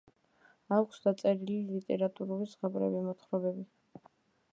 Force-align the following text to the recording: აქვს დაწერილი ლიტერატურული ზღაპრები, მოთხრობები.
აქვს 0.77 1.03
დაწერილი 1.03 1.57
ლიტერატურული 1.73 2.47
ზღაპრები, 2.55 3.03
მოთხრობები. 3.11 4.03